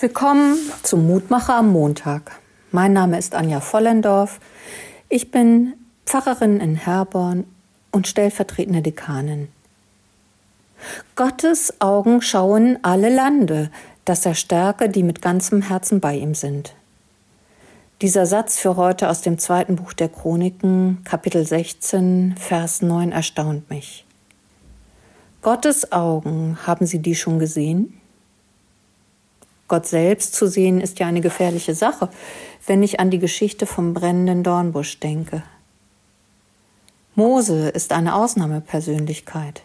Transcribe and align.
Willkommen 0.00 0.56
zum 0.82 1.06
Mutmacher 1.06 1.56
am 1.56 1.72
Montag. 1.72 2.40
Mein 2.72 2.94
Name 2.94 3.18
ist 3.18 3.34
Anja 3.34 3.60
Vollendorf. 3.60 4.40
Ich 5.10 5.30
bin 5.30 5.74
Pfarrerin 6.06 6.58
in 6.58 6.74
Herborn 6.74 7.44
und 7.90 8.08
stellvertretende 8.08 8.80
Dekanin. 8.80 9.48
Gottes 11.16 11.82
Augen 11.82 12.22
schauen 12.22 12.78
alle 12.80 13.14
Lande, 13.14 13.70
dass 14.06 14.24
er 14.24 14.34
stärke, 14.34 14.88
die 14.88 15.02
mit 15.02 15.20
ganzem 15.20 15.60
Herzen 15.60 16.00
bei 16.00 16.16
ihm 16.16 16.34
sind. 16.34 16.74
Dieser 18.00 18.24
Satz 18.24 18.58
für 18.58 18.76
heute 18.76 19.10
aus 19.10 19.20
dem 19.20 19.38
zweiten 19.38 19.76
Buch 19.76 19.92
der 19.92 20.08
Chroniken, 20.08 21.04
Kapitel 21.04 21.46
16, 21.46 22.36
Vers 22.38 22.80
9, 22.80 23.12
erstaunt 23.12 23.68
mich. 23.68 24.06
Gottes 25.42 25.92
Augen, 25.92 26.56
haben 26.66 26.86
Sie 26.86 27.00
die 27.00 27.14
schon 27.14 27.38
gesehen? 27.38 27.99
Gott 29.70 29.86
selbst 29.86 30.34
zu 30.34 30.46
sehen, 30.46 30.82
ist 30.82 30.98
ja 30.98 31.06
eine 31.06 31.22
gefährliche 31.22 31.74
Sache, 31.74 32.10
wenn 32.66 32.82
ich 32.82 33.00
an 33.00 33.10
die 33.10 33.18
Geschichte 33.18 33.64
vom 33.64 33.94
brennenden 33.94 34.42
Dornbusch 34.42 35.00
denke. 35.00 35.42
Mose 37.14 37.70
ist 37.70 37.92
eine 37.92 38.14
Ausnahmepersönlichkeit. 38.14 39.62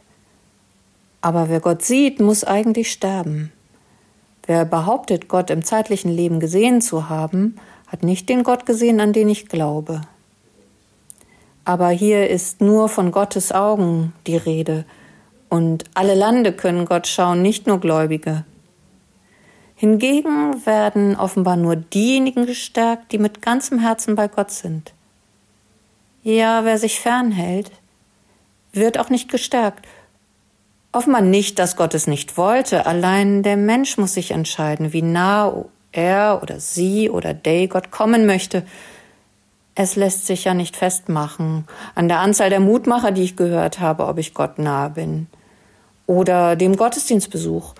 Aber 1.19 1.49
wer 1.49 1.59
Gott 1.59 1.81
sieht, 1.81 2.21
muss 2.21 2.43
eigentlich 2.45 2.91
sterben. 2.91 3.51
Wer 4.45 4.63
behauptet, 4.63 5.27
Gott 5.27 5.49
im 5.49 5.65
zeitlichen 5.65 6.11
Leben 6.11 6.39
gesehen 6.39 6.81
zu 6.81 7.09
haben, 7.09 7.57
hat 7.87 8.03
nicht 8.03 8.29
den 8.29 8.43
Gott 8.43 8.65
gesehen, 8.65 8.99
an 8.99 9.11
den 9.11 9.27
ich 9.27 9.47
glaube. 9.47 10.01
Aber 11.65 11.89
hier 11.89 12.29
ist 12.29 12.61
nur 12.61 12.89
von 12.89 13.11
Gottes 13.11 13.51
Augen 13.51 14.13
die 14.27 14.37
Rede, 14.37 14.85
und 15.49 15.85
alle 15.93 16.15
Lande 16.15 16.51
können 16.51 16.85
Gott 16.85 17.07
schauen, 17.07 17.41
nicht 17.41 17.65
nur 17.67 17.79
Gläubige. 17.79 18.43
Hingegen 19.75 20.65
werden 20.65 21.15
offenbar 21.17 21.57
nur 21.57 21.75
diejenigen 21.75 22.45
gestärkt, 22.45 23.11
die 23.11 23.17
mit 23.17 23.41
ganzem 23.41 23.79
Herzen 23.79 24.15
bei 24.15 24.27
Gott 24.27 24.51
sind. 24.51 24.93
Ja, 26.23 26.63
wer 26.63 26.77
sich 26.77 26.99
fernhält, 27.01 27.71
wird 28.71 28.97
auch 28.97 29.09
nicht 29.09 29.29
gestärkt. 29.29 29.85
Offenbar 30.91 31.21
nicht, 31.21 31.59
dass 31.59 31.75
Gott 31.75 31.93
es 31.93 32.07
nicht 32.07 32.37
wollte, 32.37 32.85
allein 32.85 33.43
der 33.43 33.57
Mensch 33.57 33.97
muss 33.97 34.13
sich 34.13 34.31
entscheiden, 34.31 34.93
wie 34.93 35.01
nah 35.01 35.65
er 35.91 36.39
oder 36.41 36.59
sie 36.59 37.09
oder 37.09 37.41
they 37.41 37.67
Gott 37.67 37.91
kommen 37.91 38.25
möchte. 38.25 38.63
Es 39.75 39.97
lässt 39.97 40.25
sich 40.25 40.45
ja 40.45 40.53
nicht 40.53 40.77
festmachen 40.77 41.65
an 41.95 42.07
der 42.07 42.19
Anzahl 42.19 42.49
der 42.49 42.61
Mutmacher, 42.61 43.11
die 43.11 43.23
ich 43.23 43.35
gehört 43.35 43.81
habe, 43.81 44.05
ob 44.07 44.17
ich 44.17 44.33
Gott 44.33 44.57
nahe 44.57 44.89
bin. 44.89 45.27
Oder 46.07 46.55
dem 46.55 46.77
Gottesdienstbesuch 46.77 47.75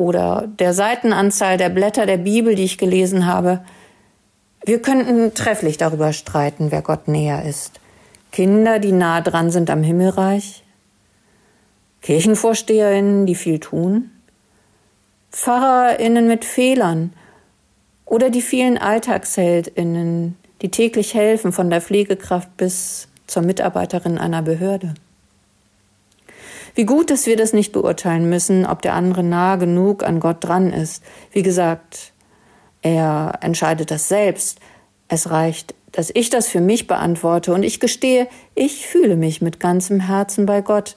oder 0.00 0.48
der 0.58 0.72
Seitenanzahl 0.72 1.58
der 1.58 1.68
Blätter 1.68 2.06
der 2.06 2.16
Bibel, 2.16 2.54
die 2.54 2.64
ich 2.64 2.78
gelesen 2.78 3.26
habe. 3.26 3.60
Wir 4.64 4.80
könnten 4.80 5.34
trefflich 5.34 5.76
darüber 5.76 6.14
streiten, 6.14 6.70
wer 6.70 6.80
Gott 6.80 7.06
näher 7.06 7.44
ist. 7.44 7.80
Kinder, 8.32 8.78
die 8.78 8.92
nah 8.92 9.20
dran 9.20 9.50
sind 9.50 9.68
am 9.68 9.82
Himmelreich, 9.82 10.64
Kirchenvorsteherinnen, 12.00 13.26
die 13.26 13.34
viel 13.34 13.58
tun, 13.58 14.10
Pfarrerinnen 15.32 16.26
mit 16.26 16.46
Fehlern 16.46 17.12
oder 18.06 18.30
die 18.30 18.42
vielen 18.42 18.78
Alltagsheldinnen, 18.78 20.34
die 20.62 20.70
täglich 20.70 21.12
helfen, 21.12 21.52
von 21.52 21.68
der 21.68 21.82
Pflegekraft 21.82 22.56
bis 22.56 23.08
zur 23.26 23.42
Mitarbeiterin 23.42 24.16
einer 24.16 24.40
Behörde. 24.40 24.94
Wie 26.74 26.84
gut, 26.84 27.10
dass 27.10 27.26
wir 27.26 27.36
das 27.36 27.52
nicht 27.52 27.72
beurteilen 27.72 28.28
müssen, 28.28 28.66
ob 28.66 28.82
der 28.82 28.94
andere 28.94 29.22
nah 29.22 29.56
genug 29.56 30.02
an 30.04 30.20
Gott 30.20 30.38
dran 30.40 30.72
ist. 30.72 31.02
Wie 31.32 31.42
gesagt, 31.42 32.12
er 32.82 33.38
entscheidet 33.40 33.90
das 33.90 34.08
selbst. 34.08 34.58
Es 35.08 35.30
reicht, 35.30 35.74
dass 35.92 36.10
ich 36.14 36.30
das 36.30 36.48
für 36.48 36.60
mich 36.60 36.86
beantworte 36.86 37.52
und 37.52 37.62
ich 37.62 37.80
gestehe, 37.80 38.28
ich 38.54 38.86
fühle 38.86 39.16
mich 39.16 39.42
mit 39.42 39.60
ganzem 39.60 40.00
Herzen 40.00 40.46
bei 40.46 40.60
Gott, 40.60 40.94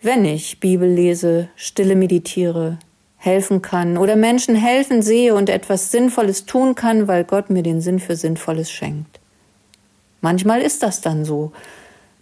wenn 0.00 0.24
ich 0.24 0.58
Bibel 0.58 0.88
lese, 0.88 1.48
stille 1.54 1.94
meditiere, 1.94 2.78
helfen 3.16 3.62
kann 3.62 3.96
oder 3.98 4.16
Menschen 4.16 4.56
helfen 4.56 5.00
sehe 5.00 5.34
und 5.34 5.48
etwas 5.48 5.92
Sinnvolles 5.92 6.44
tun 6.44 6.74
kann, 6.74 7.06
weil 7.06 7.22
Gott 7.22 7.50
mir 7.50 7.62
den 7.62 7.80
Sinn 7.80 8.00
für 8.00 8.16
Sinnvolles 8.16 8.70
schenkt. 8.70 9.20
Manchmal 10.20 10.60
ist 10.60 10.82
das 10.82 11.00
dann 11.00 11.24
so. 11.24 11.52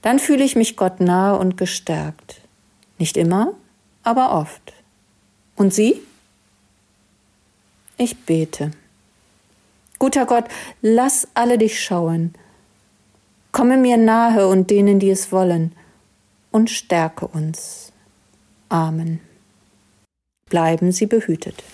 Dann 0.03 0.19
fühle 0.19 0.45
ich 0.45 0.57
mich 0.57 0.77
Gott 0.77 1.01
nahe 1.01 1.39
und 1.39 1.57
gestärkt. 1.57 2.43
Nicht 3.01 3.17
immer, 3.17 3.55
aber 4.03 4.33
oft. 4.33 4.75
Und 5.57 5.73
Sie? 5.73 6.03
Ich 7.97 8.17
bete. 8.25 8.73
Guter 9.99 10.27
Gott, 10.27 10.45
lass 10.83 11.27
alle 11.33 11.57
dich 11.57 11.83
schauen. 11.83 12.35
Komme 13.53 13.79
mir 13.79 13.97
nahe 13.97 14.47
und 14.47 14.69
denen, 14.69 14.99
die 14.99 15.09
es 15.09 15.33
wollen, 15.33 15.73
und 16.51 16.69
stärke 16.69 17.27
uns. 17.27 17.91
Amen. 18.69 19.21
Bleiben 20.51 20.93
Sie 20.93 21.07
behütet. 21.07 21.65